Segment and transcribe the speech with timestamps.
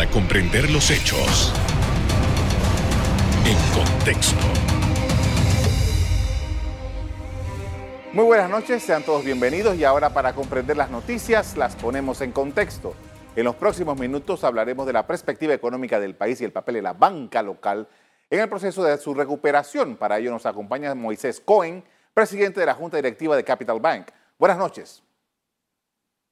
[0.00, 1.52] para comprender los hechos
[3.44, 4.40] en contexto.
[8.14, 12.32] Muy buenas noches, sean todos bienvenidos y ahora para comprender las noticias las ponemos en
[12.32, 12.94] contexto.
[13.36, 16.82] En los próximos minutos hablaremos de la perspectiva económica del país y el papel de
[16.82, 17.86] la banca local
[18.30, 19.96] en el proceso de su recuperación.
[19.96, 24.06] Para ello nos acompaña Moisés Cohen, presidente de la Junta Directiva de Capital Bank.
[24.38, 25.02] Buenas noches.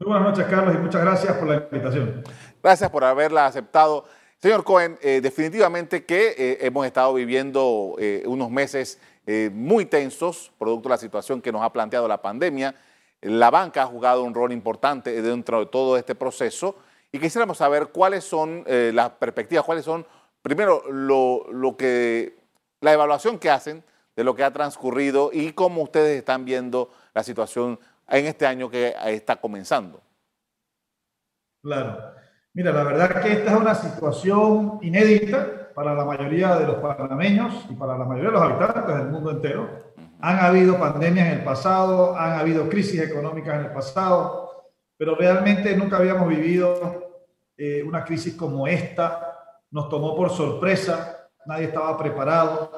[0.00, 2.22] Muy buenas noches, Carlos, y muchas gracias por la invitación.
[2.62, 4.04] Gracias por haberla aceptado.
[4.40, 9.00] Señor Cohen, eh, definitivamente que eh, hemos estado viviendo eh, unos meses
[9.52, 12.74] muy tensos, producto de la situación que nos ha planteado la pandemia.
[13.20, 16.76] La banca ha jugado un rol importante dentro de todo este proceso
[17.12, 20.06] y quisiéramos saber cuáles son las perspectivas, cuáles son,
[20.40, 22.38] primero, lo, lo que,
[22.80, 23.84] la evaluación que hacen
[24.16, 28.70] de lo que ha transcurrido y cómo ustedes están viendo la situación en este año
[28.70, 30.00] que está comenzando.
[31.62, 32.14] Claro.
[32.54, 37.66] Mira, la verdad que esta es una situación inédita para la mayoría de los panameños
[37.70, 39.92] y para la mayoría de los habitantes del mundo entero.
[40.20, 45.76] Han habido pandemias en el pasado, han habido crisis económicas en el pasado, pero realmente
[45.76, 47.24] nunca habíamos vivido
[47.56, 49.36] eh, una crisis como esta.
[49.70, 52.72] Nos tomó por sorpresa, nadie estaba preparado,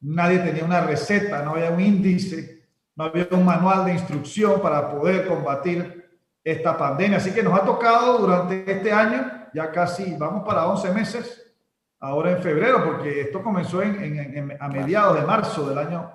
[0.00, 2.61] nadie tenía una receta, no había un índice,
[3.02, 6.08] no había un manual de instrucción para poder combatir
[6.44, 7.18] esta pandemia.
[7.18, 11.54] Así que nos ha tocado durante este año, ya casi vamos para 11 meses,
[11.98, 16.12] ahora en febrero, porque esto comenzó en, a mediados de marzo del año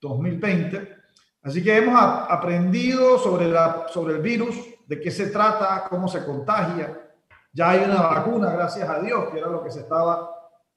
[0.00, 0.96] 2020.
[1.42, 6.24] Así que hemos aprendido sobre, la, sobre el virus, de qué se trata, cómo se
[6.24, 6.98] contagia.
[7.52, 10.30] Ya hay una vacuna, gracias a Dios, que era lo que se estaba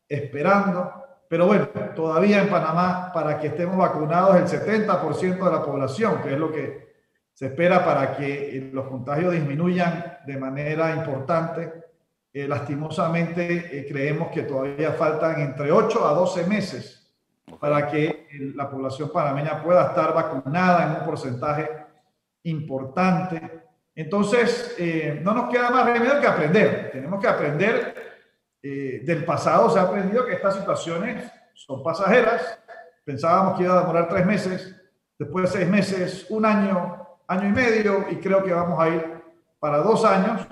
[0.09, 1.02] esperando.
[1.29, 6.33] Pero bueno, todavía en Panamá, para que estemos vacunados el 70% de la población, que
[6.33, 6.93] es lo que
[7.33, 11.73] se espera para que eh, los contagios disminuyan de manera importante.
[12.31, 16.99] Eh, lastimosamente, eh, creemos que todavía faltan entre 8 a 12 meses
[17.59, 21.69] para que la población panameña pueda estar vacunada en un porcentaje
[22.43, 23.41] importante.
[23.95, 24.75] Entonces,
[25.21, 26.89] no nos queda más remedio que aprender.
[26.91, 28.02] Tenemos que aprender
[28.63, 29.69] del pasado.
[29.69, 32.59] Se ha aprendido que estas situaciones son pasajeras.
[33.03, 34.75] Pensábamos que iba a demorar tres meses,
[35.19, 39.05] después de seis meses, un año, año y medio y creo que vamos a ir
[39.59, 40.47] para dos años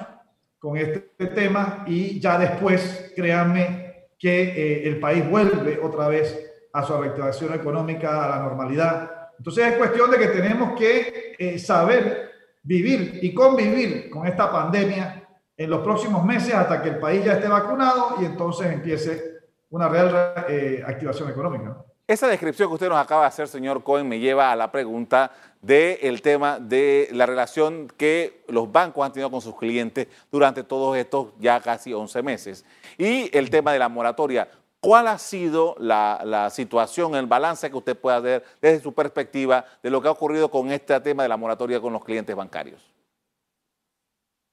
[0.60, 6.84] con este tema y ya después, créanme, que eh, el país vuelve otra vez a
[6.84, 9.10] su reactivación económica, a la normalidad.
[9.38, 12.30] Entonces es cuestión de que tenemos que eh, saber
[12.62, 15.21] vivir y convivir con esta pandemia
[15.64, 19.88] en los próximos meses hasta que el país ya esté vacunado y entonces empiece una
[19.88, 21.78] real eh, activación económica.
[22.08, 25.32] Esa descripción que usted nos acaba de hacer, señor Cohen, me lleva a la pregunta
[25.62, 30.98] del tema de la relación que los bancos han tenido con sus clientes durante todos
[30.98, 32.66] estos ya casi 11 meses.
[32.98, 34.50] Y el tema de la moratoria.
[34.80, 39.92] ¿Cuál ha sido la, situación, el balance que usted puede hacer desde su perspectiva de
[39.92, 42.82] lo que ha ocurrido con este tema de la moratoria con los clientes bancarios?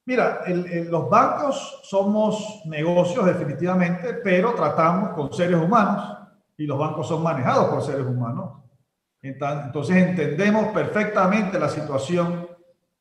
[0.08, 0.42] Mira,
[0.88, 6.16] los bancos somos negocios definitivamente, pero tratamos con seres humanos
[6.56, 8.54] y los bancos son manejados por seres humanos.
[9.20, 12.48] Entonces entendemos perfectamente la situación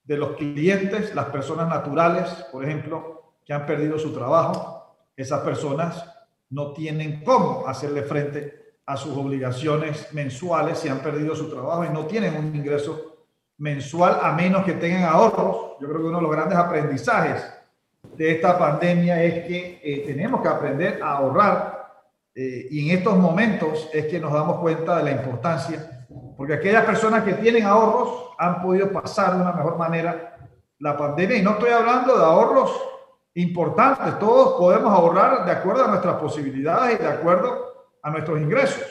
[0.03, 4.97] de los clientes, las personas naturales, por ejemplo, que han perdido su trabajo.
[5.15, 6.13] Esas personas
[6.49, 11.89] no tienen cómo hacerle frente a sus obligaciones mensuales si han perdido su trabajo y
[11.89, 13.16] no tienen un ingreso
[13.57, 15.77] mensual a menos que tengan ahorros.
[15.79, 17.53] Yo creo que uno de los grandes aprendizajes
[18.15, 21.77] de esta pandemia es que eh, tenemos que aprender a ahorrar
[22.39, 26.05] eh, y en estos momentos es que nos damos cuenta de la importancia,
[26.37, 30.37] porque aquellas personas que tienen ahorros han podido pasar de una mejor manera
[30.77, 31.37] la pandemia.
[31.37, 32.79] Y no estoy hablando de ahorros
[33.33, 38.83] importantes, todos podemos ahorrar de acuerdo a nuestras posibilidades y de acuerdo a nuestros ingresos.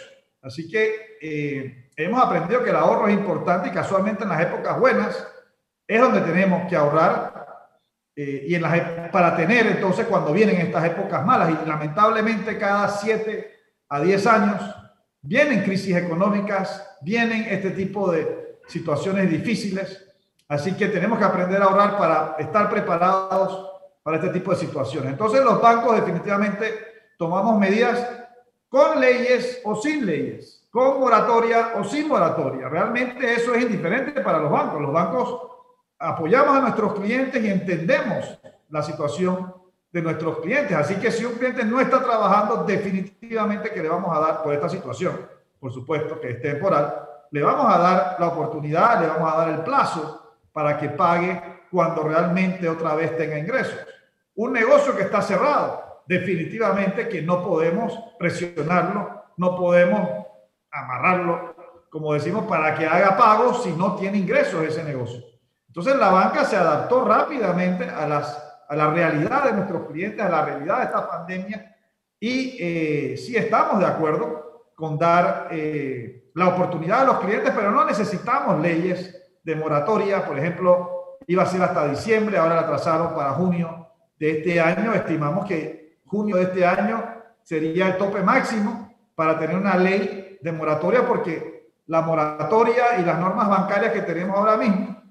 [0.43, 4.79] Así que eh, hemos aprendido que el ahorro es importante y casualmente en las épocas
[4.79, 5.27] buenas
[5.87, 7.47] es donde tenemos que ahorrar
[8.15, 11.51] eh, y en las, para tener entonces cuando vienen estas épocas malas.
[11.51, 13.55] Y lamentablemente cada 7
[13.89, 14.75] a 10 años
[15.23, 20.05] vienen crisis económicas, vienen este tipo de situaciones difíciles,
[20.49, 23.73] así que tenemos que aprender a ahorrar para estar preparados
[24.03, 25.13] para este tipo de situaciones.
[25.13, 26.75] Entonces los bancos definitivamente
[27.19, 28.09] tomamos medidas
[28.69, 32.69] con leyes o sin leyes, con moratoria o sin moratoria.
[32.69, 34.83] Realmente eso es indiferente para los bancos.
[34.83, 35.41] Los bancos
[35.99, 38.39] apoyamos a nuestros clientes y entendemos
[38.69, 39.55] la situación
[39.91, 40.77] de nuestros clientes.
[40.77, 44.53] Así que si un cliente no está trabajando, definitivamente que le vamos a dar por
[44.53, 45.19] esta situación,
[45.59, 49.49] por supuesto que es temporal, le vamos a dar la oportunidad, le vamos a dar
[49.49, 53.79] el plazo para que pague cuando realmente otra vez tenga ingresos.
[54.35, 60.26] Un negocio que está cerrado, definitivamente que no podemos presionarlo, no podemos
[60.83, 61.55] amarrarlo,
[61.91, 65.23] como decimos, para que haga pagos si no tiene ingresos ese negocio.
[65.67, 70.29] Entonces la banca se adaptó rápidamente a, las, a la realidad de nuestros clientes, a
[70.29, 71.77] la realidad de esta pandemia
[72.19, 77.71] y eh, sí estamos de acuerdo con dar eh, la oportunidad a los clientes, pero
[77.71, 80.25] no necesitamos leyes de moratoria.
[80.25, 83.89] Por ejemplo, iba a ser hasta diciembre, ahora la atrasaron para junio
[84.19, 84.93] de este año.
[84.95, 87.05] Estimamos que junio de este año
[87.43, 93.19] sería el tope máximo para tener una ley de moratoria, porque la moratoria y las
[93.19, 95.03] normas bancarias que tenemos ahora mismo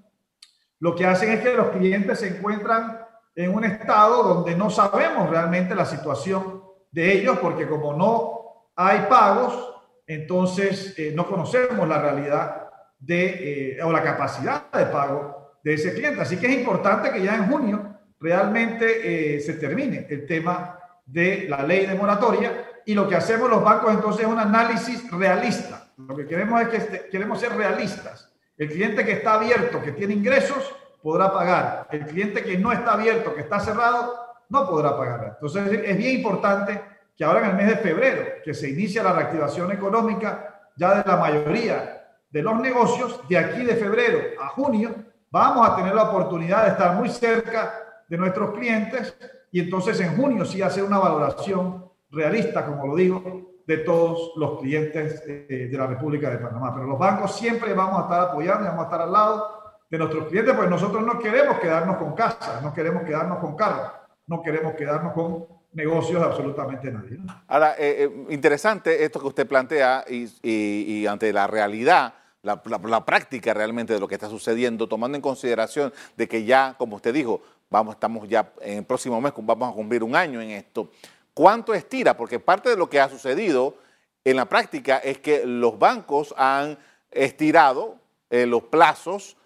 [0.80, 3.00] lo que hacen es que los clientes se encuentran
[3.36, 9.08] en un estado donde no sabemos realmente la situación de ellos, porque como no hay
[9.10, 9.74] pagos,
[10.08, 15.94] entonces eh, no conocemos la realidad de, eh, o la capacidad de pago de ese
[15.94, 16.22] cliente.
[16.22, 21.46] Así que es importante que ya en junio realmente eh, se termine el tema de
[21.50, 22.54] la ley de moratoria
[22.86, 25.88] y lo que hacemos los bancos entonces es un análisis realista.
[25.98, 28.32] Lo que queremos es que este, queremos ser realistas.
[28.58, 31.88] El cliente que está abierto, que tiene ingresos, podrá pagar.
[31.92, 34.14] El cliente que no está abierto, que está cerrado,
[34.50, 35.34] no podrá pagar.
[35.36, 36.82] Entonces es bien importante
[37.16, 41.10] que ahora en el mes de febrero, que se inicia la reactivación económica ya de
[41.10, 41.96] la mayoría
[42.30, 44.94] de los negocios, de aquí de febrero a junio,
[45.32, 49.18] vamos a tener la oportunidad de estar muy cerca de nuestros clientes
[49.52, 51.85] y entonces en junio sí hacer una valoración
[52.16, 56.74] realista, como lo digo, de todos los clientes eh, de la República de Panamá.
[56.74, 59.56] Pero los bancos siempre vamos a estar apoyando y vamos a estar al lado
[59.90, 63.92] de nuestros clientes, pues nosotros no queremos quedarnos con casa, no queremos quedarnos con carro,
[64.28, 67.20] no queremos quedarnos con negocios absolutamente nadie.
[67.48, 73.94] Ahora, eh, eh, interesante esto que usted plantea y, ante la realidad, la, práctica realmente
[73.94, 77.96] de lo que está sucediendo, tomando en consideración de que ya, como usted dijo, vamos,
[77.96, 80.90] estamos ya en el próximo mes, vamos a cumplir un año en esto.
[81.36, 82.18] ¿Cuánto estira?
[82.18, 83.76] Porque parte de lo que ha sucedido
[84.24, 86.80] en la práctica es que los bancos han
[87.12, 87.98] estirado
[88.32, 89.38] eh, los plazos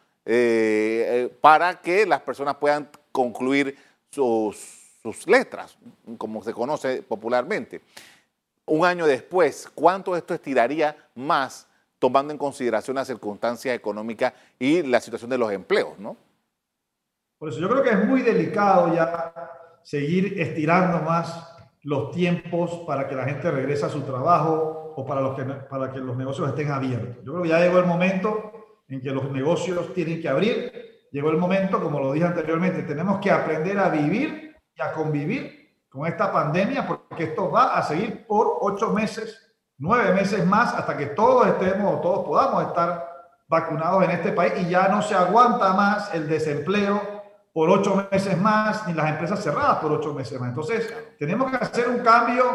[1.42, 3.76] para que las personas puedan concluir
[4.12, 5.78] sus sus letras,
[6.18, 7.82] como se conoce popularmente.
[8.66, 15.00] Un año después, ¿cuánto esto estiraría más tomando en consideración las circunstancias económicas y la
[15.00, 16.16] situación de los empleos, no?
[17.38, 19.34] Por eso yo creo que es muy delicado ya
[19.84, 25.22] seguir estirando más los tiempos para que la gente regrese a su trabajo o para,
[25.22, 27.24] los que, para que los negocios estén abiertos.
[27.24, 28.52] Yo creo que ya llegó el momento
[28.88, 31.08] en que los negocios tienen que abrir.
[31.12, 34.50] Llegó el momento, como lo dije anteriormente, tenemos que aprender a vivir
[34.80, 40.46] a convivir con esta pandemia, porque esto va a seguir por ocho meses, nueve meses
[40.46, 43.08] más, hasta que todos estemos o todos podamos estar
[43.48, 47.19] vacunados en este país y ya no se aguanta más el desempleo
[47.60, 50.48] por ocho meses más, ni las empresas cerradas por ocho meses más.
[50.48, 52.46] Entonces, tenemos que hacer un cambio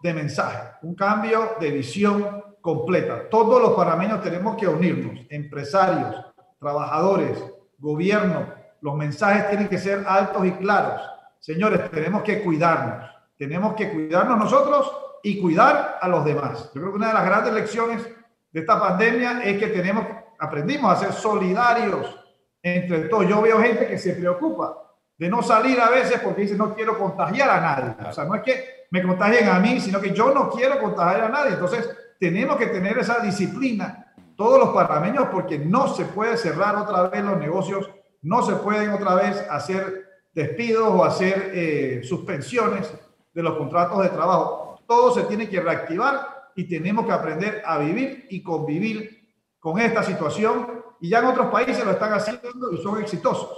[0.00, 3.28] de mensaje, un cambio de visión completa.
[3.28, 6.16] Todos los panameños tenemos que unirnos, empresarios,
[6.58, 7.44] trabajadores,
[7.76, 8.46] gobierno.
[8.80, 11.02] Los mensajes tienen que ser altos y claros.
[11.40, 13.10] Señores, tenemos que cuidarnos.
[13.36, 14.90] Tenemos que cuidarnos nosotros
[15.22, 16.70] y cuidar a los demás.
[16.74, 18.02] Yo creo que una de las grandes lecciones
[18.50, 20.06] de esta pandemia es que tenemos,
[20.38, 22.23] aprendimos a ser solidarios
[22.64, 23.28] entre todos.
[23.28, 24.80] Yo veo gente que se preocupa
[25.16, 28.08] de no salir a veces porque dice no quiero contagiar a nadie.
[28.08, 31.24] O sea, no es que me contagien a mí, sino que yo no quiero contagiar
[31.24, 31.52] a nadie.
[31.52, 37.08] Entonces, tenemos que tener esa disciplina todos los panameños porque no se puede cerrar otra
[37.08, 37.90] vez los negocios,
[38.22, 42.92] no se pueden otra vez hacer despidos o hacer eh, suspensiones
[43.32, 44.80] de los contratos de trabajo.
[44.86, 49.24] Todo se tiene que reactivar y tenemos que aprender a vivir y convivir
[49.60, 50.73] con esta situación.
[51.00, 53.50] Y ya en otros países lo están haciendo y son exitosos.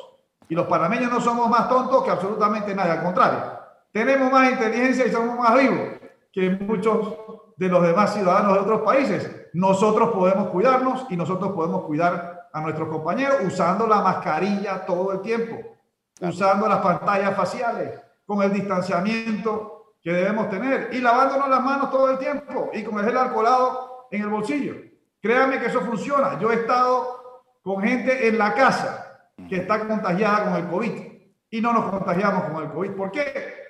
[0.48, 3.38] Y los panameños no somos más tontos que absolutamente nadie, al contrario.
[3.92, 5.78] Tenemos más inteligencia y somos más vivos
[6.32, 7.16] que muchos
[7.56, 9.48] de los demás ciudadanos de otros países.
[9.54, 15.20] Nosotros podemos cuidarnos y nosotros podemos cuidar a nuestros compañeros usando la mascarilla todo el
[15.22, 15.76] tiempo
[16.20, 22.10] usando las pantallas faciales, con el distanciamiento que debemos tener y lavándonos las manos todo
[22.10, 24.74] el tiempo y con el gel alcoholado en el bolsillo.
[25.20, 26.38] Créanme que eso funciona.
[26.38, 27.25] Yo he estado
[27.66, 31.02] con gente en la casa que está contagiada con el COVID
[31.50, 32.90] y no nos contagiamos con el COVID.
[32.92, 33.24] ¿Por qué?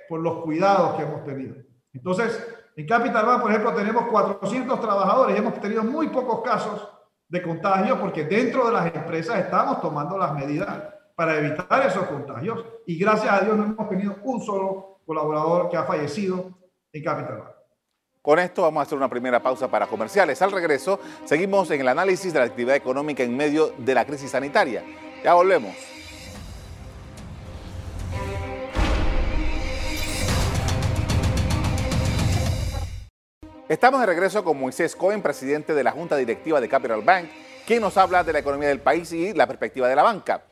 [0.07, 1.55] Por los cuidados que hemos tenido.
[1.95, 6.87] Entonces, en Capital Bank, por ejemplo, tenemos 400 trabajadores y hemos tenido muy pocos casos
[7.27, 10.69] de contagio porque dentro de las empresas estamos tomando las medidas
[11.15, 15.79] para evitar esos contagios y gracias a Dios no hemos tenido un solo colaborador que
[15.79, 16.51] ha fallecido
[16.93, 17.56] en Capital
[18.27, 20.43] Con esto vamos a hacer una primera pausa para comerciales.
[20.43, 24.33] Al regreso, seguimos en el análisis de la actividad económica en medio de la crisis
[24.33, 24.83] sanitaria.
[25.23, 25.77] Ya volvemos.
[33.69, 37.29] Estamos de regreso con Moisés Cohen, presidente de la Junta Directiva de Capital Bank,
[37.65, 40.43] quien nos habla de la economía del país y la perspectiva de la banca.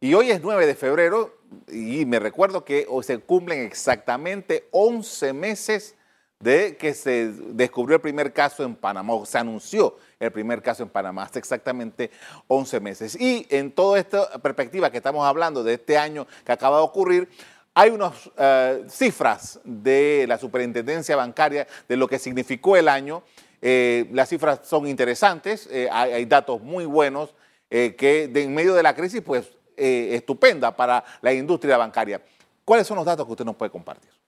[0.00, 5.94] Y hoy es 9 de febrero y me recuerdo que se cumplen exactamente 11 meses
[6.40, 10.82] de que se descubrió el primer caso en Panamá, o se anunció el primer caso
[10.82, 12.10] en Panamá, hace exactamente
[12.48, 13.20] 11 meses.
[13.20, 17.28] Y en toda esta perspectiva que estamos hablando de este año que acaba de ocurrir,
[17.74, 23.22] hay unas eh, cifras de la superintendencia bancaria de lo que significó el año.
[23.60, 27.34] Eh, las cifras son interesantes, eh, hay, datos muy buenos
[27.68, 32.20] que en medio de la crisis, pues estupenda para la industria bancaria.
[32.64, 34.19] ¿Cuáles son los datos que usted nos puede compartir?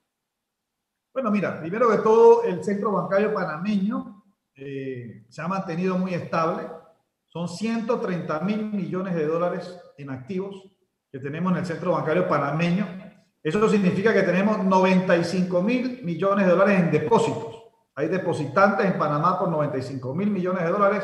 [1.13, 4.23] Bueno, mira, primero que todo, el centro bancario panameño
[4.55, 6.63] se ha mantenido muy estable.
[7.27, 10.63] Son 130 mil millones de dólares en activos
[11.11, 13.03] que tenemos en el centro bancario panameño
[13.43, 17.61] eso significa que tenemos 95 mil millones de dólares en depósitos.
[17.93, 21.03] Hay depositantes en Panamá por 95 mil millones de dólares,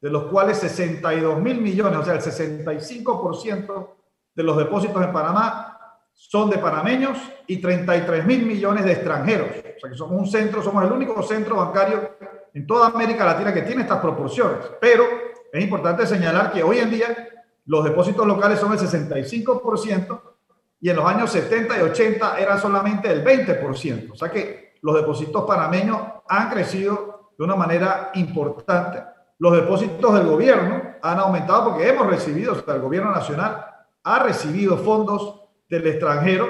[0.00, 3.88] de los cuales 62 mil millones, o sea, el 65%
[4.34, 5.75] de los depósitos en Panamá
[6.16, 9.48] son de panameños y 33 mil millones de extranjeros.
[9.48, 12.16] O sea, que somos un centro, somos el único centro bancario
[12.54, 14.58] en toda América Latina que tiene estas proporciones.
[14.80, 15.04] Pero
[15.52, 17.28] es importante señalar que hoy en día
[17.66, 20.20] los depósitos locales son el 65%
[20.80, 24.12] y en los años 70 y 80 era solamente el 20%.
[24.12, 29.02] O sea que los depósitos panameños han crecido de una manera importante.
[29.38, 33.66] Los depósitos del gobierno han aumentado porque hemos recibido, o sea, el gobierno nacional
[34.02, 36.48] ha recibido fondos del extranjero,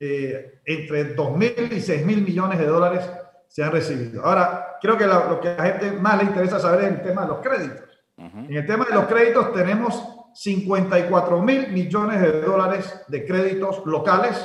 [0.00, 3.08] eh, entre 2.000 y 6.000 millones de dólares
[3.48, 4.24] se han recibido.
[4.24, 7.22] Ahora, creo que lo que a la gente más le interesa saber es el tema
[7.22, 7.84] de los créditos.
[8.16, 10.02] En el tema de los créditos tenemos
[10.34, 14.44] 54 mil millones de dólares de créditos locales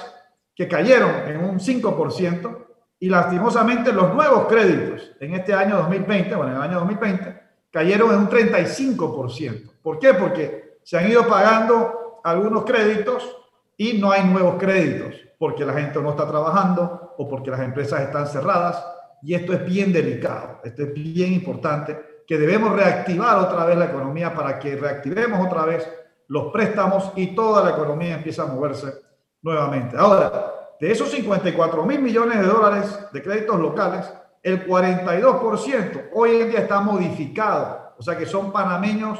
[0.56, 2.66] que cayeron en un 5%
[3.00, 7.42] y lastimosamente los nuevos créditos en este año 2020, bueno, en el año 2020,
[7.72, 9.72] cayeron en un 35%.
[9.82, 10.14] ¿Por qué?
[10.14, 13.36] Porque se han ido pagando algunos créditos
[13.78, 18.02] y no hay nuevos créditos, porque la gente no está trabajando o porque las empresas
[18.02, 18.84] están cerradas
[19.22, 23.86] y esto es bien delicado, esto es bien importante que debemos reactivar otra vez la
[23.86, 25.88] economía para que reactivemos otra vez
[26.28, 28.94] los préstamos y toda la economía empiece a moverse
[29.42, 29.98] nuevamente.
[29.98, 34.12] Ahora, de esos 54 mil millones de dólares de créditos locales,
[34.42, 37.94] el 42% hoy en día está modificado.
[37.98, 39.20] O sea que son panameños,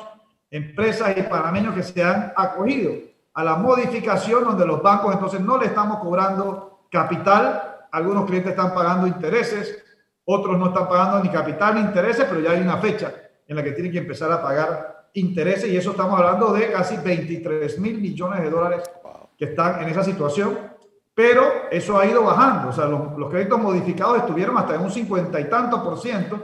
[0.50, 5.58] empresas y panameños que se han acogido a la modificación donde los bancos entonces no
[5.58, 9.84] le estamos cobrando capital, algunos clientes están pagando intereses,
[10.26, 13.12] otros no están pagando ni capital ni intereses, pero ya hay una fecha
[13.48, 16.98] en la que tienen que empezar a pagar intereses y eso estamos hablando de casi
[16.98, 18.82] 23 mil millones de dólares
[19.38, 20.58] que están en esa situación,
[21.14, 25.40] pero eso ha ido bajando, o sea, los, créditos modificados estuvieron hasta en un 50
[25.40, 26.40] y tanto por ciento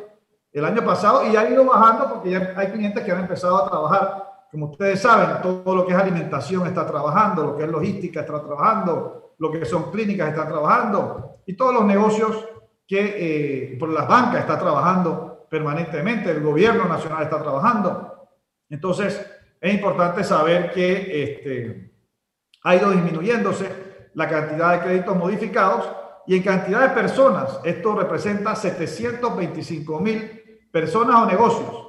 [0.51, 3.69] el año pasado y ha ido bajando porque ya hay clientes que han empezado a
[3.69, 8.21] trabajar, como ustedes saben, todo lo que es alimentación está trabajando, lo que es logística
[8.21, 12.45] está trabajando, lo que son clínicas está trabajando y todos los negocios
[12.87, 18.27] que eh, por las bancas está trabajando permanentemente, el gobierno nacional está trabajando.
[18.69, 19.25] Entonces,
[19.61, 21.91] es importante saber que este,
[22.63, 25.89] ha ido disminuyéndose la cantidad de créditos modificados
[26.25, 31.88] y en cantidad de personas, esto representa 725 mil personas o negocios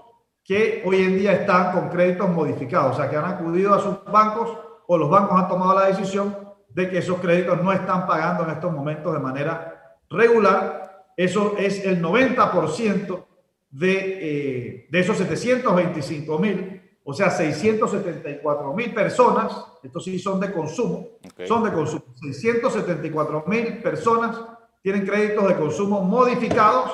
[0.50, 4.02] que hoy en día están con créditos modificados, o sea, que han acudido a sus
[4.10, 6.36] bancos o los bancos han tomado la decisión
[6.70, 11.04] de que esos créditos no están pagando en estos momentos de manera regular.
[11.16, 13.24] Eso es el 90%
[13.70, 19.52] de, eh, de esos 725 mil, o sea, 674 mil personas,
[19.84, 21.10] estos sí son de consumo,
[21.46, 24.36] son de consumo, 674 mil personas
[24.82, 26.90] tienen créditos de consumo modificados,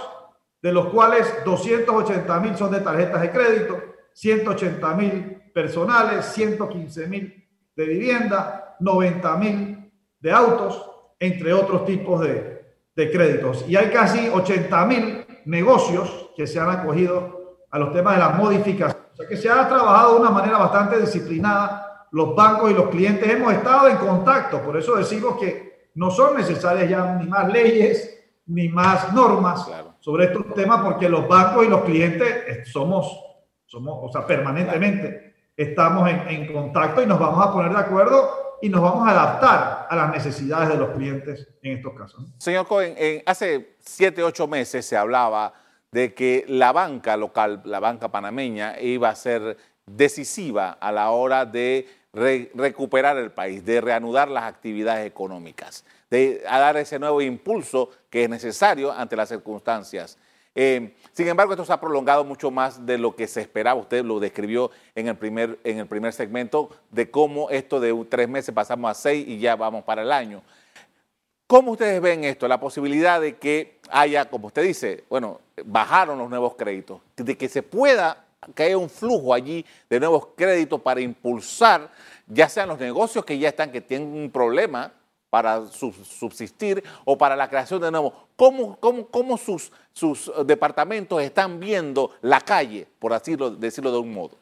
[0.67, 3.81] de los cuales 280 mil son de tarjetas de crédito,
[4.15, 12.65] 180 mil personales, 115 mil de vivienda, 90 mil de autos, entre otros tipos de,
[12.97, 13.65] de créditos.
[13.69, 18.31] Y hay casi 80 mil negocios que se han acogido a los temas de la
[18.31, 19.03] modificación.
[19.13, 22.09] O sea que se ha trabajado de una manera bastante disciplinada.
[22.11, 24.61] Los bancos y los clientes hemos estado en contacto.
[24.63, 28.16] Por eso decimos que no son necesarias ya ni más leyes
[28.47, 29.69] ni más normas
[30.01, 33.21] sobre estos temas porque los bancos y los clientes somos,
[33.67, 38.47] somos o sea, permanentemente estamos en, en contacto y nos vamos a poner de acuerdo
[38.63, 42.25] y nos vamos a adaptar a las necesidades de los clientes en estos casos.
[42.39, 45.53] Señor Cohen, hace siete, ocho meses se hablaba
[45.93, 51.45] de que la banca local, la banca panameña, iba a ser decisiva a la hora
[51.45, 58.25] de recuperar el país, de reanudar las actividades económicas, de dar ese nuevo impulso que
[58.25, 60.19] es necesario ante las circunstancias
[60.59, 63.79] Eh, sin embargo, esto se ha prolongado mucho más de lo que se esperaba.
[63.79, 68.27] Usted lo describió en el primer, en el primer segmento de cómo esto de tres
[68.27, 70.43] meses pasamos a seis y ya vamos para el año.
[71.47, 72.49] ¿Cómo ustedes ven esto?
[72.49, 77.51] La posibilidad de que haya, como usted dice, bueno, bajaron los nuevos créditos, de que
[77.51, 81.91] se pueda que haya un flujo allí de nuevos créditos para impulsar,
[82.27, 84.93] ya sean los negocios que ya están, que tienen un problema
[85.31, 88.13] para subsistir o para la creación de nuevos.
[88.37, 94.37] ¿Cómo, cómo, sus, sus departamentos están viendo la calle, por así decirlo de un modo?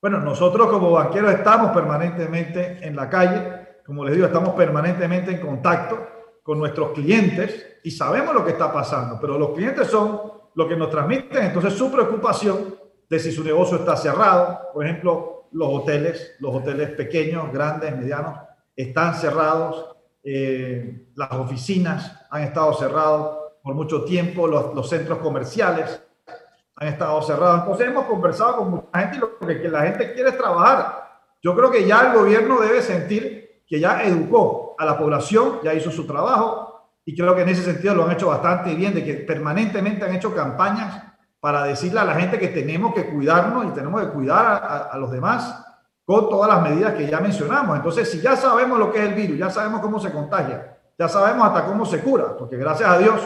[0.00, 5.40] Bueno, nosotros como banqueros estamos permanentemente en la calle, como les digo, estamos permanentemente en
[5.40, 5.98] contacto
[6.42, 10.20] con nuestros clientes y sabemos lo que está pasando, pero los clientes son
[10.54, 12.76] los que nos transmiten entonces su preocupación
[13.08, 14.58] de si su negocio está cerrado.
[14.72, 18.38] Por ejemplo, los hoteles, los hoteles pequeños, grandes, medianos,
[18.82, 19.96] están cerrados.
[20.22, 26.02] Eh, las oficinas han estado cerradas por mucho tiempo, los, los, centros comerciales
[26.76, 27.60] han estado cerrados.
[27.60, 31.08] Entonces hemos conversado con mucha gente y lo que la gente quiere es trabajar.
[31.42, 35.74] Yo creo que ya el gobierno debe sentir que ya educó a la población, ya
[35.74, 36.68] hizo su trabajo
[37.04, 40.14] y creo que en ese sentido lo han hecho bastante bien, de que permanentemente han
[40.14, 41.02] hecho campañas
[41.40, 45.10] para decirle a la gente que tenemos que cuidarnos y tenemos que cuidar a, los
[45.10, 45.64] demás
[46.08, 47.76] con todas las medidas que ya mencionamos.
[47.76, 51.06] Entonces, si ya sabemos lo que es el virus, ya sabemos cómo se contagia, ya
[51.06, 53.20] sabemos hasta cómo se cura, porque gracias a Dios,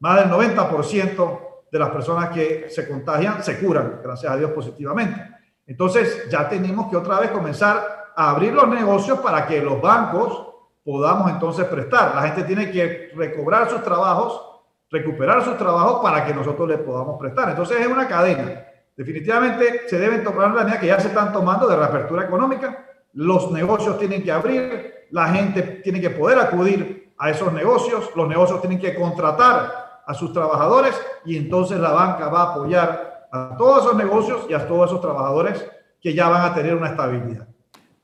[0.00, 5.20] más del 90% de las personas que se contagian se curan, gracias a Dios, positivamente.
[5.66, 10.54] Entonces, ya tenemos que otra vez comenzar a abrir los negocios para que los bancos
[10.82, 12.14] podamos entonces prestar.
[12.14, 14.48] La gente tiene que recobrar sus trabajos
[14.92, 17.48] recuperar sus trabajos para que nosotros les podamos prestar.
[17.48, 18.66] Entonces es una cadena.
[18.96, 22.86] Definitivamente se deben tomar las medidas que ya se están tomando de reapertura económica.
[23.14, 28.28] Los negocios tienen que abrir, la gente tiene que poder acudir a esos negocios, los
[28.28, 30.94] negocios tienen que contratar a sus trabajadores
[31.24, 35.00] y entonces la banca va a apoyar a todos esos negocios y a todos esos
[35.00, 35.64] trabajadores
[36.00, 37.46] que ya van a tener una estabilidad.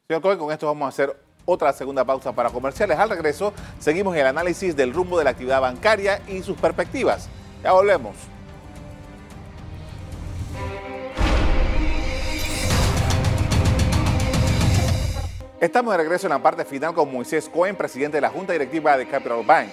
[0.07, 2.99] Señor Cohen, con esto vamos a hacer otra segunda pausa para comerciales.
[2.99, 7.29] Al regreso, seguimos el análisis del rumbo de la actividad bancaria y sus perspectivas.
[7.63, 8.38] Ya volvemos.
[15.61, 18.97] Estamos de regreso en la parte final con Moisés Cohen, presidente de la Junta Directiva
[18.97, 19.69] de Capital Bank.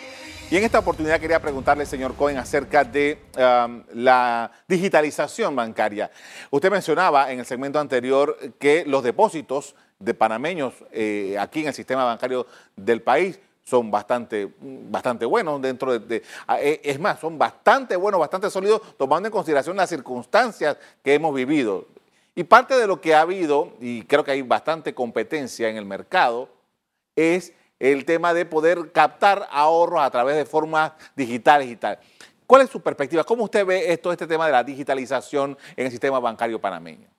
[0.50, 6.10] Y en esta oportunidad quería preguntarle, señor Cohen, acerca de um, la digitalización bancaria.
[6.50, 11.74] Usted mencionaba en el segmento anterior que los depósitos de panameños eh, aquí en el
[11.76, 17.38] sistema bancario del país son bastante, bastante buenos dentro de, ah, eh, Es más, son
[17.38, 21.88] bastante buenos, bastante sólidos, tomando en consideración las circunstancias que hemos vivido.
[22.36, 25.86] Y parte de lo que ha habido, y creo que hay bastante competencia en el
[25.86, 26.50] mercado,
[27.16, 31.98] es el tema de poder captar ahorros a través de formas digitales y tal.
[32.46, 33.24] ¿Cuál es su perspectiva?
[33.24, 37.10] ¿Cómo usted ve esto, este tema de la digitalización en el sistema bancario panameño?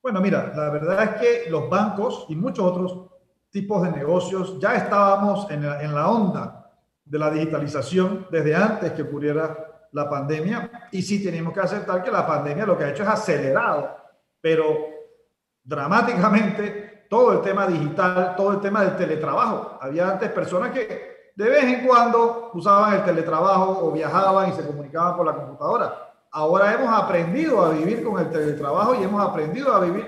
[0.00, 3.08] Bueno, mira, la verdad es que los bancos y muchos otros
[3.50, 5.62] tipos de negocios ya estábamos en
[5.94, 6.70] la, onda
[7.04, 12.10] de la digitalización desde antes que ocurriera la pandemia y sí tenemos que aceptar que
[12.10, 13.96] la pandemia lo que ha hecho es acelerado,
[14.40, 14.76] pero
[15.62, 19.78] dramáticamente todo el tema digital, todo el tema del teletrabajo.
[19.80, 24.66] Había antes personas que de vez en cuando usaban el teletrabajo o viajaban y se
[24.66, 29.74] comunicaban por la computadora ahora hemos aprendido a vivir con el teletrabajo y hemos aprendido
[29.74, 30.06] a vivir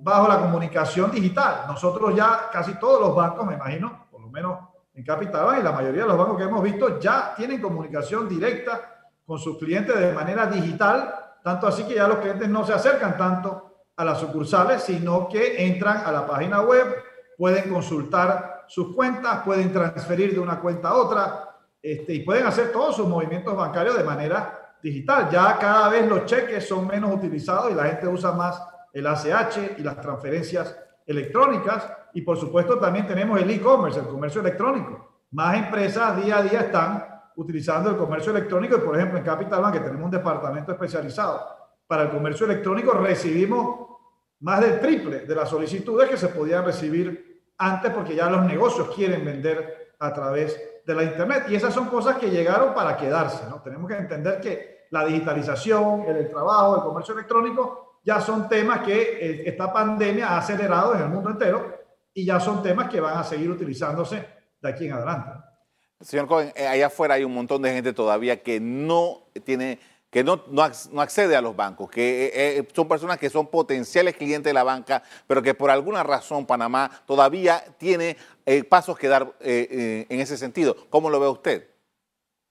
[0.00, 1.64] bajo la comunicación digital.
[1.66, 4.58] Nosotros ya casi todos los bancos, me imagino, por lo menos
[4.94, 8.80] en Capital y la mayoría de los bancos que hemos visto ya tienen comunicación directa
[9.24, 13.16] con sus clientes de manera digital, tanto así que ya los clientes no se acercan
[13.16, 16.94] tanto a las sucursales, sino que entran a la página web,
[17.36, 21.50] pueden consultar sus cuentas, pueden transferir de una cuenta a otra
[21.82, 25.28] este, y pueden hacer todos sus movimientos bancarios de manera digital.
[25.30, 29.78] Ya cada vez los cheques son menos utilizados y la gente usa más el ACH
[29.78, 30.76] y las transferencias
[31.06, 31.90] electrónicas.
[32.14, 35.24] Y por supuesto también tenemos el e-commerce, el comercio electrónico.
[35.32, 37.09] Más empresas día a día están
[37.40, 41.40] utilizando el comercio electrónico y por ejemplo en Capital Bank, que tenemos un departamento especializado
[41.86, 43.88] para el comercio electrónico, recibimos
[44.40, 48.90] más del triple de las solicitudes que se podían recibir antes porque ya los negocios
[48.94, 51.44] quieren vender a través de la Internet.
[51.48, 53.44] Y esas son cosas que llegaron para quedarse.
[53.48, 53.60] ¿no?
[53.60, 59.02] Tenemos que entender que la digitalización, el, trabajo, el comercio electrónico, ya son temas que
[59.02, 61.80] eh, esta pandemia ha acelerado en el mundo entero
[62.14, 64.26] y ya son temas que van a seguir utilizándose
[64.60, 65.49] de aquí en adelante.
[66.00, 69.78] Señor Cohen, eh, allá afuera hay un montón de gente todavía que no tiene
[70.10, 74.16] que no, no, accede a los bancos, que eh, eh, son personas que son potenciales
[74.16, 78.16] clientes de la banca, pero que por alguna razón Panamá todavía tiene
[78.68, 80.76] pasos que dar en ese sentido.
[80.90, 81.70] ¿Cómo lo ve usted?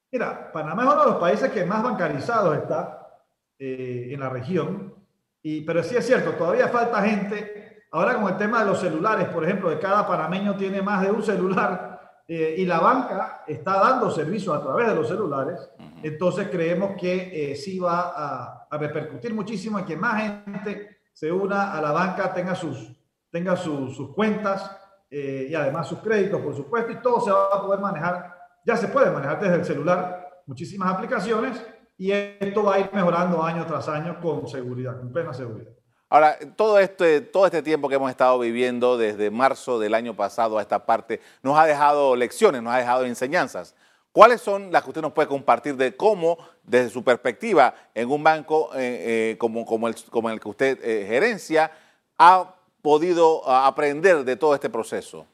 [0.09, 3.19] Mira, Panamá es uno de los países que más bancarizados está
[3.57, 4.95] en la región,
[5.43, 7.83] y, pero sí es cierto, todavía falta gente.
[7.91, 11.11] Ahora con el tema de los celulares, por ejemplo, de cada panameño tiene más de
[11.11, 11.98] un celular
[12.29, 15.69] eh, y la banca está dando servicios a través de los celulares,
[16.01, 21.29] entonces creemos que eh, sí va a, a, repercutir muchísimo en que más gente se
[21.31, 22.95] una a la banca, tenga sus,
[23.29, 24.77] tenga sus, sus cuentas
[25.11, 28.87] y además sus créditos, por supuesto, y todo se va a poder manejar ya se
[28.87, 31.65] puede manejar desde el celular muchísimas aplicaciones
[31.97, 35.71] y esto va a ir mejorando año tras año con seguridad, con plena seguridad.
[36.11, 40.57] Ahora, todo este, todo este tiempo que hemos estado viviendo desde marzo del año pasado
[40.57, 43.75] a esta parte nos ha dejado lecciones, nos ha dejado enseñanzas.
[44.11, 48.23] ¿Cuáles son las que usted nos puede compartir de cómo, desde su perspectiva, en un
[48.23, 51.71] banco eh, eh, como, el, que usted eh, gerencia,
[52.17, 55.27] ha podido aprender de todo este proceso?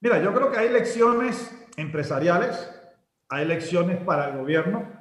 [0.00, 2.68] Mira, yo creo que hay lecciones empresariales,
[3.28, 4.99] hay lecciones para el gobierno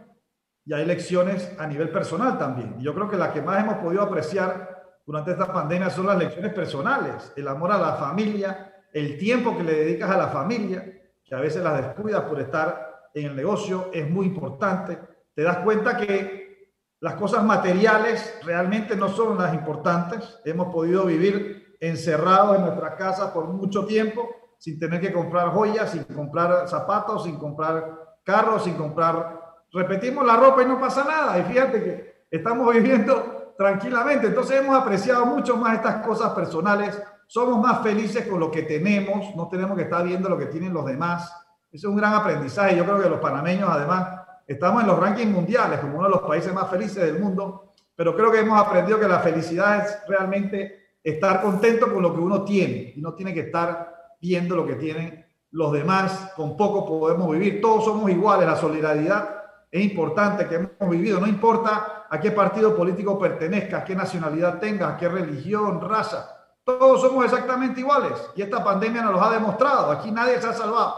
[0.69, 2.79] y hay lecciones a nivel personal también.
[2.79, 6.53] Yo creo que la que más hemos podido apreciar durante esta pandemia son las lecciones
[6.53, 10.85] personales, el amor a la familia, el tiempo que le dedicas a la familia,
[11.25, 14.99] que a veces las descuidas por estar en el negocio, es muy importante.
[15.33, 20.39] Te das cuenta que las cosas materiales realmente no son las importantes.
[20.45, 24.29] Hemos podido vivir encerrados en nuestras casas por mucho tiempo
[24.59, 29.38] sin tener que comprar joyas, sin comprar zapatos, sin comprar carros, sin comprar...
[29.71, 31.37] Repetimos la ropa y no pasa nada.
[31.37, 34.27] Y fíjate que estamos viviendo tranquilamente.
[34.27, 37.01] Entonces hemos apreciado mucho más estas cosas personales.
[37.27, 39.35] Somos más felices con lo que tenemos.
[39.35, 41.31] No tenemos que estar viendo lo que tienen los demás.
[41.71, 42.75] Ese es un gran aprendizaje.
[42.75, 46.21] Yo creo que los panameños además estamos en los rankings mundiales como uno de los
[46.21, 47.73] países más felices del mundo.
[47.95, 52.19] Pero creo que hemos aprendido que la felicidad es realmente estar contento con lo que
[52.19, 56.85] uno tiene y no tiene que estar viendo lo que tienen los demás, con poco
[56.85, 59.38] podemos vivir, todos somos iguales, la solidaridad
[59.71, 64.59] es importante que hemos vivido, no importa a qué partido político pertenezca, a qué nacionalidad
[64.59, 69.33] tenga, a qué religión, raza, todos somos exactamente iguales y esta pandemia nos lo ha
[69.33, 70.95] demostrado, aquí nadie se ha salvado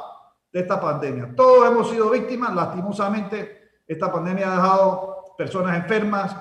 [0.51, 6.35] de esta pandemia, todos hemos sido víctimas, lastimosamente esta pandemia ha dejado personas enfermas,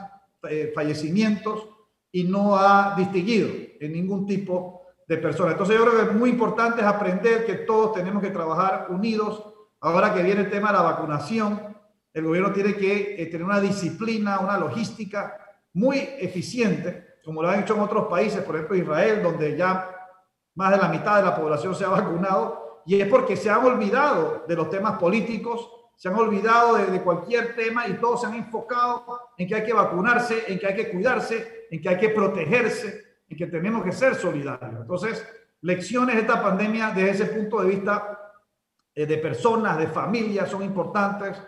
[0.49, 1.69] eh, fallecimientos
[2.13, 3.49] y no ha distinguido
[3.81, 5.53] en ningún tipo de personas.
[5.53, 9.45] Entonces yo creo que es muy importante aprender que todos tenemos que trabajar unidos.
[9.81, 11.77] Ahora que viene el tema de la vacunación,
[12.13, 15.37] el gobierno tiene que eh, tener una disciplina, una logística
[15.75, 19.97] muy eficiente, como lo han hecho en otros países, por ejemplo Israel, donde ya
[20.55, 23.65] más de la mitad de la población se ha vacunado, y es porque se han
[23.65, 28.27] olvidado de los temas políticos, se han olvidado de, de, cualquier tema y todos se
[28.27, 31.99] han enfocado en que hay que vacunarse, en que hay que cuidarse, en que hay
[31.99, 34.81] que protegerse y que tenemos que ser solidarios.
[34.81, 35.25] Entonces,
[35.63, 38.33] lecciones de esta pandemia desde ese punto de vista
[38.95, 41.41] eh, de personas, de familias, son importantes.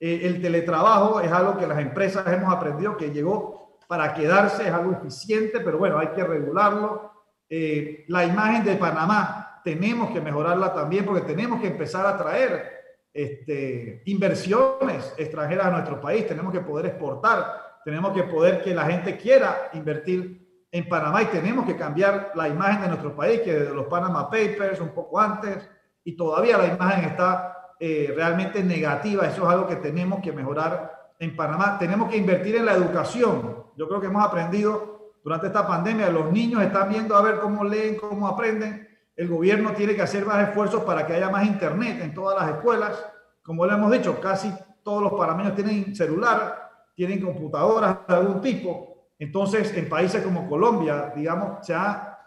[0.00, 4.72] Eh, el teletrabajo es algo que las empresas hemos aprendido que llegó para quedarse, es
[4.72, 7.10] algo eficiente, pero bueno, hay que regularlo.
[7.48, 12.78] Eh, la imagen de Panamá tenemos que mejorarla también porque tenemos que empezar a traer
[13.12, 18.84] este, inversiones extranjeras a nuestro país, tenemos que poder exportar, tenemos que poder que la
[18.84, 23.52] gente quiera invertir en Panamá y tenemos que cambiar la imagen de nuestro país, que
[23.52, 25.68] de los Panama Papers un poco antes,
[26.04, 29.26] y todavía la imagen está eh, realmente negativa.
[29.26, 31.78] Eso es algo que tenemos que mejorar en Panamá.
[31.78, 33.64] Tenemos que invertir en la educación.
[33.76, 37.64] Yo creo que hemos aprendido durante esta pandemia, los niños están viendo a ver cómo
[37.64, 38.88] leen, cómo aprenden.
[39.14, 42.56] El gobierno tiene que hacer más esfuerzos para que haya más internet en todas las
[42.56, 43.04] escuelas.
[43.42, 48.88] Como le hemos dicho, casi todos los panameños tienen celular, tienen computadoras de algún tipo
[49.18, 52.18] entonces, en países como Colombia, digamos, se ha,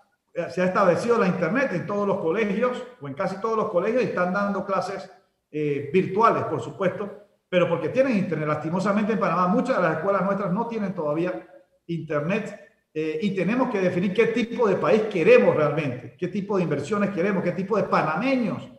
[0.50, 4.04] se ha establecido la Internet en todos los colegios o en casi todos los colegios
[4.04, 5.10] y están dando clases
[5.52, 7.10] eh, virtuales, por supuesto,
[7.50, 8.48] pero porque tienen Internet.
[8.48, 11.48] Lastimosamente en Panamá muchas de las escuelas nuestras no tienen todavía
[11.88, 12.60] Internet
[12.94, 17.12] eh, y tenemos que definir qué tipo de país queremos realmente, qué tipo de inversiones
[17.12, 18.70] queremos, qué tipo de panameños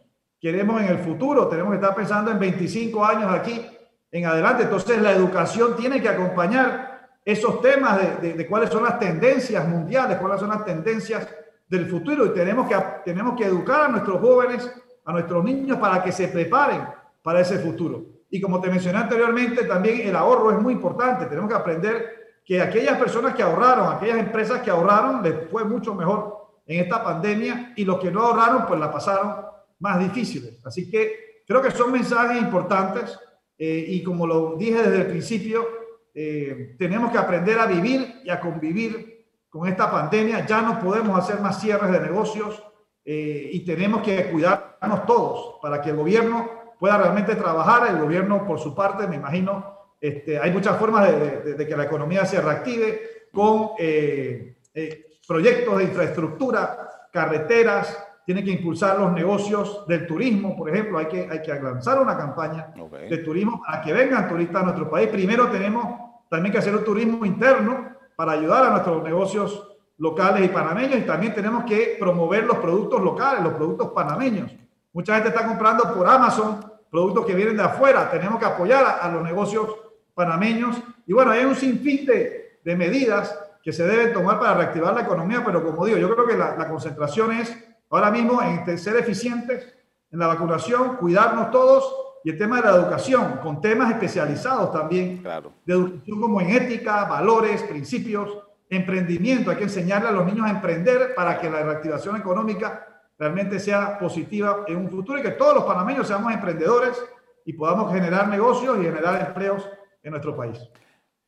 [0.41, 1.49] queremos en el futuro.
[1.49, 3.65] Tenemos que estar pensando en 25 años aquí
[4.11, 4.65] en adelante.
[4.65, 6.93] Entonces la educación tiene que acompañar
[7.25, 11.29] esos temas de, cuáles son las tendencias mundiales, cuáles son las tendencias
[11.69, 14.71] del futuro y tenemos que, tenemos que educar a nuestros jóvenes,
[15.05, 16.83] a nuestros niños para que se preparen
[17.23, 18.05] para ese futuro.
[18.31, 21.27] Y como te mencioné anteriormente, también el ahorro es muy importante.
[21.27, 25.95] Tenemos que aprender que aquellas personas que ahorraron, aquellas empresas que ahorraron, les fue mucho
[25.95, 29.45] mejor en esta pandemia y los que no ahorraron, pues la pasaron
[29.81, 30.65] más difíciles.
[30.65, 33.19] Así que creo que son mensajes importantes
[33.59, 35.67] eh, y como lo dije desde el principio,
[36.15, 40.47] eh, tenemos que aprender a vivir y a convivir con esta pandemia.
[40.47, 42.63] Ya no podemos hacer más cierres de negocios
[43.05, 47.89] eh, y tenemos que cuidarnos todos para que el gobierno pueda realmente trabajar.
[47.89, 52.25] El gobierno, por su parte, me imagino, este, hay muchas formas de, que la economía
[52.27, 60.07] se reactive con eh, eh, proyectos de infraestructura, carreteras, tiene que impulsar los negocios del
[60.07, 62.73] turismo, por ejemplo, hay que, hay que lanzar una campaña
[63.09, 65.09] de turismo para que vengan turistas a nuestro país.
[65.09, 65.87] Primero tenemos
[66.29, 69.72] también que hacer un turismo interno para ayudar a nuestros negocios
[70.03, 74.51] locales y panameños y también tenemos que promover los productos locales, los productos panameños.
[74.93, 76.59] Mucha gente está comprando por Amazon
[76.91, 78.11] productos que vienen de afuera.
[78.11, 79.69] Tenemos que apoyar a, los negocios
[80.13, 80.77] panameños.
[81.07, 85.03] Y bueno, hay un sinfín de, de, medidas que se deben tomar para reactivar la
[85.03, 87.57] economía, pero como digo, yo creo que la, la concentración es
[87.89, 89.73] ahora mismo en ser eficientes
[90.11, 95.19] en la vacunación, cuidarnos todos y el tema de la educación, con temas especializados también,
[95.19, 95.53] claro.
[95.65, 98.37] de educación como en ética, valores, principios,
[98.77, 99.51] emprendimiento.
[99.51, 103.99] Hay que enseñarle a los niños a emprender para que la reactivación económica realmente sea
[103.99, 107.01] positiva en un futuro y que todos los panameños seamos emprendedores
[107.45, 109.69] y podamos generar negocios y generar empleos
[110.03, 110.59] en nuestro país.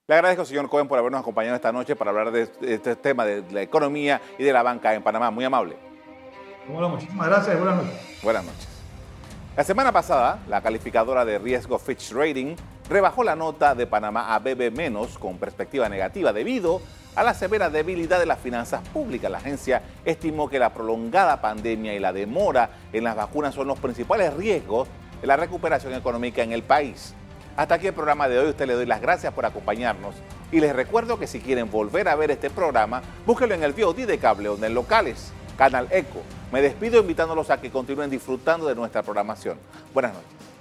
[0.07, 3.45] Le agradezco, señor Cohen, por habernos acompañado esta noche para hablar de este tema de
[3.53, 5.31] la economía y de la banca en Panamá.
[5.31, 5.77] Muy amable.
[6.69, 8.21] Bueno, muchísimas gracias y buenas noches.
[8.23, 8.69] Buenas noches.
[9.57, 12.57] La semana pasada, la calificadora de riesgo Fitch Rating
[12.89, 18.19] rebajó la nota de Panamá a BB- con perspectiva negativa debido a la severa debilidad
[18.19, 19.31] de las finanzas públicas.
[19.31, 23.79] La agencia estimó que la prolongada pandemia y la demora en las vacunas son los
[23.79, 24.89] principales riesgos
[25.21, 27.15] de la recuperación económica en el país.
[27.57, 28.51] Hasta aquí el programa de hoy.
[28.51, 30.17] Usted le doy las gracias por acompañarnos
[30.51, 34.07] y les recuerdo que si quieren volver a ver este programa, búsquelo en el VOD
[34.07, 36.23] de cable o en locales, Canal Eco.
[36.53, 39.57] Me despido invitándolos a que continúen disfrutando de nuestra programación.
[39.93, 40.54] Buenas noches.